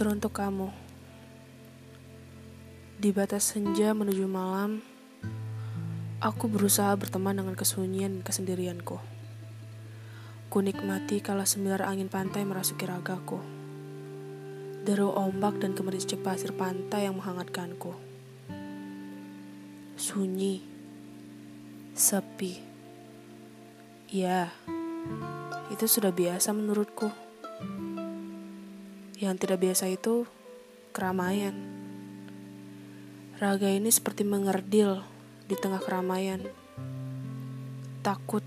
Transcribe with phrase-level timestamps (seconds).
[0.00, 0.72] Teruntuk kamu,
[2.96, 4.80] di batas senja menuju malam,
[6.24, 8.96] aku berusaha berteman dengan kesunyian dan kesendirianku.
[10.48, 13.44] Ku nikmati kala semilir angin pantai merasuki ragaku.
[14.88, 17.92] Deru ombak dan kemericik pasir pantai yang menghangatkanku.
[20.00, 20.64] Sunyi,
[21.92, 22.56] sepi.
[24.08, 24.48] Ya,
[25.68, 27.29] itu sudah biasa menurutku.
[29.20, 30.24] Yang tidak biasa itu
[30.96, 31.52] keramaian.
[33.36, 35.04] Raga ini seperti mengerdil
[35.44, 36.40] di tengah keramaian.
[38.00, 38.40] Takut.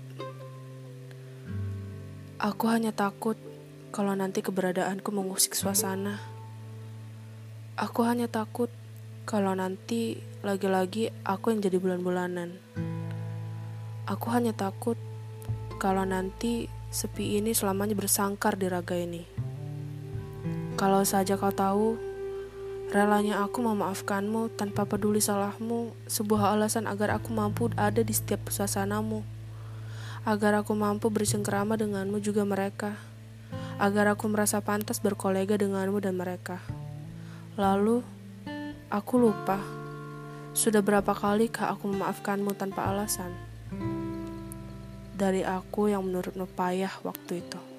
[2.42, 3.38] Aku hanya takut
[3.94, 6.18] kalau nanti keberadaanku mengusik suasana.
[7.78, 8.66] Aku hanya takut
[9.30, 12.58] kalau nanti lagi-lagi aku yang jadi bulan-bulanan.
[14.10, 14.98] Aku hanya takut
[15.78, 19.53] kalau nanti sepi ini selamanya bersangkar di raga ini.
[20.74, 21.94] Kalau saja kau tahu,
[22.90, 29.22] relanya aku memaafkanmu tanpa peduli salahmu, sebuah alasan agar aku mampu ada di setiap suasanamu.
[30.26, 32.98] Agar aku mampu bersengkrama denganmu juga mereka.
[33.78, 36.58] Agar aku merasa pantas berkolega denganmu dan mereka.
[37.54, 38.02] Lalu,
[38.90, 39.62] aku lupa.
[40.58, 43.30] Sudah berapa kali kah aku memaafkanmu tanpa alasan?
[45.14, 47.73] Dari aku yang menurutmu payah waktu itu.